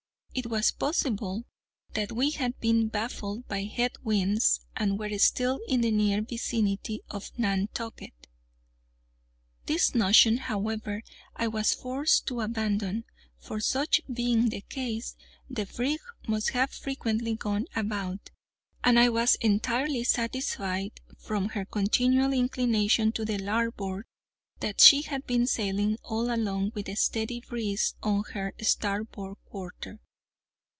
It 0.33 0.45
was 0.45 0.71
possible 0.71 1.43
that 1.93 2.13
we 2.13 2.31
had 2.31 2.57
been 2.61 2.87
baffled 2.87 3.49
by 3.49 3.63
head 3.65 3.91
winds, 4.01 4.61
and 4.77 4.97
were 4.97 5.11
still 5.19 5.59
in 5.67 5.81
the 5.81 5.91
near 5.91 6.21
vicinity 6.21 7.01
of 7.09 7.37
Nantucket. 7.37 8.15
This 9.65 9.93
notion, 9.93 10.37
however, 10.37 11.03
I 11.35 11.49
was 11.49 11.73
forced 11.73 12.27
to 12.27 12.39
abandon; 12.39 13.03
for 13.39 13.59
such 13.59 13.99
being 14.11 14.47
the 14.47 14.61
case, 14.61 15.17
the 15.49 15.65
brig 15.65 15.99
must 16.25 16.51
have 16.51 16.69
frequently 16.71 17.35
gone 17.35 17.65
about; 17.75 18.29
and 18.85 18.97
I 18.97 19.09
was 19.09 19.35
entirely 19.41 20.05
satisfied, 20.05 21.01
from 21.17 21.49
her 21.49 21.65
continual 21.65 22.31
inclination 22.31 23.11
to 23.11 23.25
the 23.25 23.37
larboard, 23.37 24.05
that 24.61 24.79
she 24.79 25.01
had 25.01 25.27
been 25.27 25.45
sailing 25.45 25.97
all 26.03 26.33
along 26.33 26.71
with 26.73 26.87
a 26.87 26.95
steady 26.95 27.41
breeze 27.41 27.95
on 28.01 28.23
her 28.31 28.53
starboard 28.61 29.35
quarter. 29.43 29.99